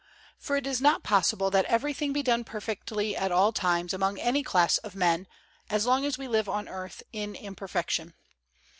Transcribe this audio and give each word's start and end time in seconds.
For 0.39 0.55
it 0.57 0.65
is 0.65 0.81
not 0.81 1.03
possible 1.03 1.51
that 1.51 1.65
everything 1.65 2.11
be 2.11 2.23
done 2.23 2.43
perfectly 2.43 3.15
at 3.15 3.31
all 3.31 3.51
times 3.51 3.93
among 3.93 4.17
any 4.17 4.41
class 4.41 4.79
of 4.79 4.95
men, 4.95 5.27
as 5.69 5.85
long 5.85 6.05
as 6.07 6.17
we 6.17 6.27
live 6.27 6.49
on 6.49 6.67
earth 6.67 7.03
in 7.13 7.35
imperfection. 7.35 8.15